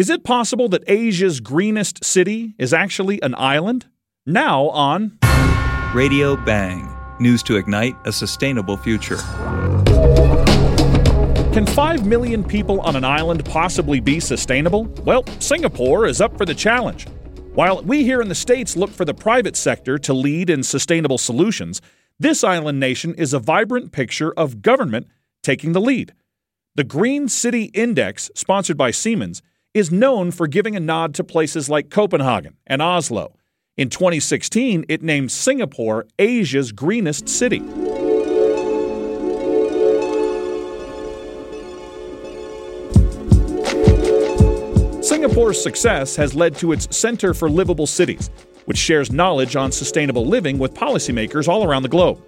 [0.00, 3.84] Is it possible that Asia's greenest city is actually an island?
[4.24, 5.18] Now on
[5.94, 6.88] Radio Bang.
[7.20, 9.18] News to ignite a sustainable future.
[11.52, 14.84] Can 5 million people on an island possibly be sustainable?
[15.04, 17.06] Well, Singapore is up for the challenge.
[17.52, 21.18] While we here in the States look for the private sector to lead in sustainable
[21.18, 21.82] solutions,
[22.18, 25.08] this island nation is a vibrant picture of government
[25.42, 26.14] taking the lead.
[26.74, 29.42] The Green City Index, sponsored by Siemens,
[29.72, 33.36] is known for giving a nod to places like Copenhagen and Oslo.
[33.76, 37.60] In 2016, it named Singapore Asia's greenest city.
[45.00, 48.28] Singapore's success has led to its Center for Livable Cities,
[48.64, 52.20] which shares knowledge on sustainable living with policymakers all around the globe.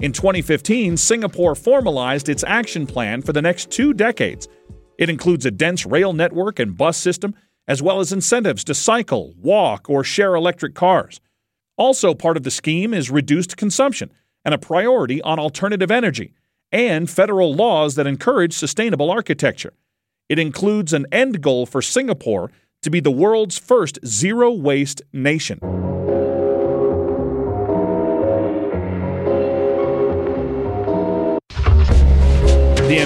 [0.00, 4.48] In 2015, Singapore formalized its action plan for the next two decades.
[4.98, 7.34] It includes a dense rail network and bus system,
[7.66, 11.20] as well as incentives to cycle, walk, or share electric cars.
[11.76, 14.12] Also, part of the scheme is reduced consumption
[14.44, 16.34] and a priority on alternative energy,
[16.70, 19.72] and federal laws that encourage sustainable architecture.
[20.28, 22.50] It includes an end goal for Singapore
[22.82, 25.60] to be the world's first zero waste nation.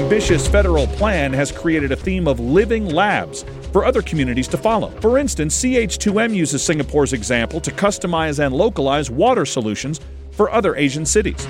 [0.06, 4.88] Ambitious federal plan has created a theme of living labs for other communities to follow.
[5.00, 9.98] For instance, CH2M uses Singapore's example to customize and localize water solutions
[10.30, 11.44] for other Asian cities.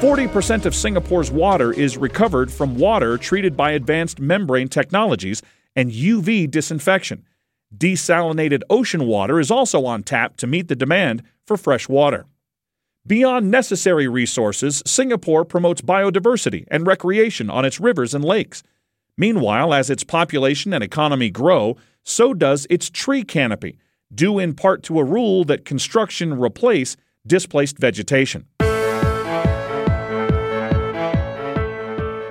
[0.00, 5.42] 40% of Singapore's water is recovered from water treated by advanced membrane technologies
[5.76, 7.24] and UV disinfection.
[7.72, 12.26] Desalinated ocean water is also on tap to meet the demand for fresh water.
[13.06, 18.62] Beyond necessary resources, Singapore promotes biodiversity and recreation on its rivers and lakes.
[19.18, 23.78] Meanwhile, as its population and economy grow, so does its tree canopy,
[24.14, 28.46] due in part to a rule that construction replace displaced vegetation.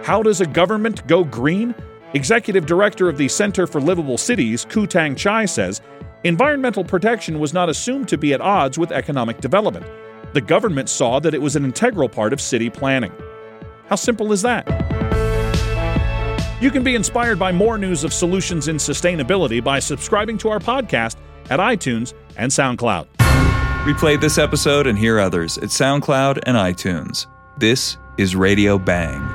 [0.03, 1.75] How does a government go green?
[2.15, 5.81] Executive Director of the Center for Livable Cities, Khoo Teng Chye, says
[6.23, 9.85] environmental protection was not assumed to be at odds with economic development.
[10.33, 13.13] The government saw that it was an integral part of city planning.
[13.87, 14.67] How simple is that?
[16.59, 20.59] You can be inspired by more news of solutions in sustainability by subscribing to our
[20.59, 21.17] podcast
[21.49, 23.07] at iTunes and SoundCloud.
[23.83, 27.27] Replay this episode and hear others at SoundCloud and iTunes.
[27.57, 29.32] This is Radio Bang.